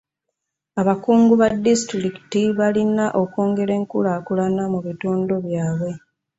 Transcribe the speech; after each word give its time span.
Abakungu 0.81 1.33
ba 1.41 1.47
disitulikiti 1.63 2.41
balina 2.59 3.05
okwongera 3.21 3.71
enkulaakulana 3.79 4.63
mu 4.73 4.79
bitundu 4.85 5.33
byabwe. 5.45 5.91